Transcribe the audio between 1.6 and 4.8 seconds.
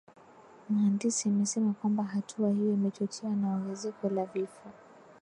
kwamba hatua hiyo imechochewa na ongezeko la vifo